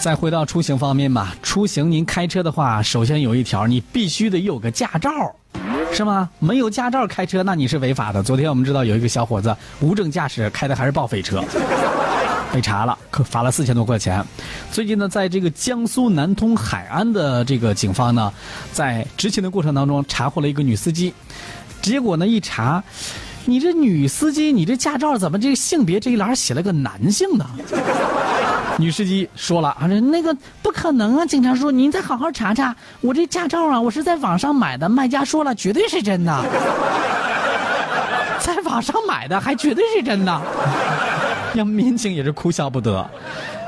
[0.00, 5.10] 再回到出行方面吧，出行您开车的话，首先有一条，你必须得有个驾照，
[5.92, 6.30] 是吗？
[6.38, 8.22] 没有驾照开车，那你是违法的。
[8.22, 11.44] 昨天我们知道有一个小伙子无证驾驶开的还是报废车，
[12.50, 14.24] 被查了，可罚了四千多块钱。
[14.72, 18.32] 最近呢，在这个江苏南通海安的这个警方呢，
[18.72, 21.12] 在执勤的过程当中查获了一个女司机，
[21.82, 22.82] 结果呢一查，
[23.44, 27.44] 你这女司机，你这驾照怎么这个性别这一栏写了个男性呢？
[28.80, 31.26] 女司机说了啊，那个不可能啊！
[31.26, 36.42] 警察叔，您再好好查查，我这驾照啊，我是在网上买的，卖家说了，绝对是真的，
[38.40, 40.40] 在网上买的还绝对是真的，
[41.52, 43.06] 让民警也是哭笑不得。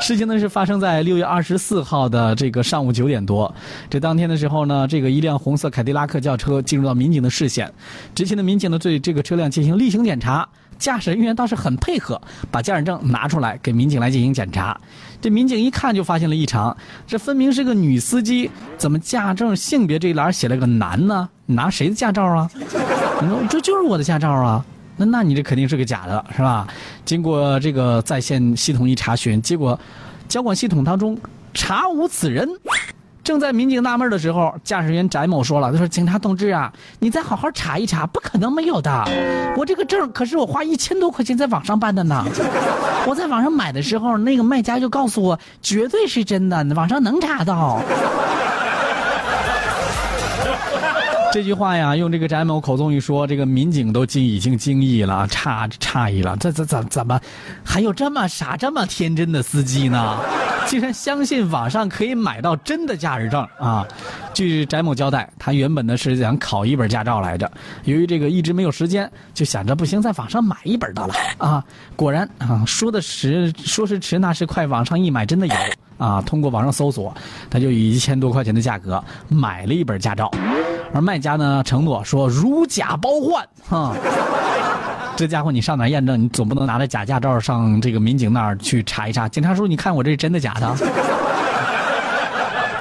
[0.00, 3.52] 事情呢是发生在六月二十四号的这个上午九点多，
[3.90, 7.70] 这当天的时候呢，这个一辆红色凯迪拉克轿车进入到民警的视线，
[8.14, 10.48] 执勤的民警呢对这个车辆进行例行检查。
[10.78, 12.20] 驾驶人员倒是很配合，
[12.52, 14.80] 把驾驶证拿出来给民警来进行检查。
[15.20, 16.74] 这民警一看就发现了异常，
[17.04, 21.28] 这分明是个女司机，怎么驾证性别这一栏写了个男呢？
[21.46, 22.48] 拿谁的驾照啊？
[23.20, 24.64] 你说这就是我的驾照啊？
[24.98, 26.66] 那那你这肯定是个假的，是吧？
[27.06, 29.78] 经过这个在线系统一查询，结果
[30.28, 31.16] 交管系统当中
[31.54, 32.46] 查无此人。
[33.24, 39.04] 正在民警纳闷的时候，驾驶员翟某说了：“他说警察同志啊，你再好好查一查，不可能没有的。
[39.54, 42.24] 我这个证可是我花一千多块钱在网上办的呢。
[43.06, 47.82] 我在网上买的时候，那个卖家就告诉我，绝对是真的，网上能查到。”
[51.32, 56.36] 这句话呀，用这个翟某口中一说，这个民警都惊已经惊异了，诧诧异了。
[56.38, 57.20] 这这怎怎么
[57.62, 60.18] 还有这么傻、这么天真的司机呢？
[60.66, 63.86] 竟然相信网上可以买到真的驾驶证啊！
[64.34, 67.50] 据翟某交代，他原本呢是想考一本驾照来着，
[67.84, 71.64] 由于这个一直没有时间，就想着不行，在网上买一本得了啊！
[71.96, 75.54] 果然啊，说的迟，说是迟，那是快，网上一买真的有
[75.96, 76.22] 啊！
[76.22, 77.14] 通过网上搜索，
[77.48, 80.30] 他就以一千多块钱的价格买了一本驾照。
[80.92, 83.94] 而卖家呢承诺说如假包换，哈，
[85.16, 86.20] 这家伙你上哪验证？
[86.20, 89.28] 你总不能拿着假驾照上这个民警那儿去查一查。
[89.28, 90.74] 警察叔叔，你看我这是真的假的？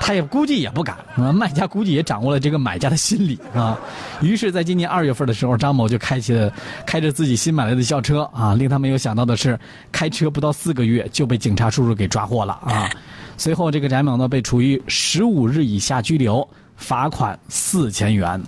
[0.00, 3.76] 他也估计也不敢啊，卖家估计也掌握了这个买家的心理啊。
[4.20, 6.48] 于是，在今年二月份的时候，张某就开启了
[6.86, 8.54] 开着自己新买来的校车啊。
[8.54, 9.58] 令他没有想到的是，
[9.90, 12.88] 开车不到四个月就被警察叔叔给抓获了啊。
[13.36, 16.48] 随后，这个翟某呢被处以十五日以下拘留。
[16.76, 18.42] 罚款四千元，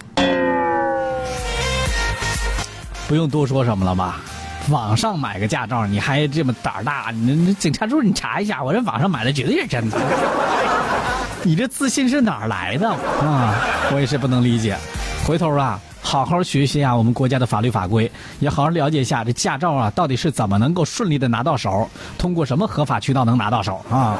[3.09, 4.21] 不用多说什么了吧？
[4.69, 7.11] 网上买个驾照，你还这么胆儿大？
[7.11, 9.97] 你警察叔叔，你查一下，我这网上买的绝对是真的。
[11.43, 13.55] 你这自信是哪儿来的啊？
[13.93, 14.77] 我也是不能理解。
[15.27, 18.11] 回头啊，好好学习啊，我们国家的法律法规，
[18.41, 21.89] 也好好了解一下这驾照啊，到底是怎么能够顺利的拿到手？
[22.19, 24.19] 通过什么合法渠道能拿到手啊？